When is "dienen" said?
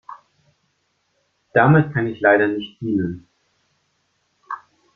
2.81-3.27